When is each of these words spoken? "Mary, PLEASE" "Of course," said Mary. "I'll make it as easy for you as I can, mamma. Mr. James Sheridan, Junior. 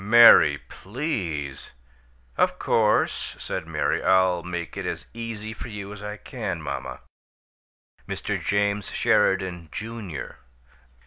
"Mary, 0.03 0.57
PLEASE" 0.67 1.69
"Of 2.35 2.57
course," 2.57 3.35
said 3.37 3.67
Mary. 3.67 4.01
"I'll 4.01 4.41
make 4.41 4.75
it 4.75 4.83
as 4.87 5.05
easy 5.13 5.53
for 5.53 5.67
you 5.67 5.93
as 5.93 6.01
I 6.01 6.17
can, 6.17 6.59
mamma. 6.59 7.01
Mr. 8.09 8.43
James 8.43 8.89
Sheridan, 8.89 9.69
Junior. 9.71 10.39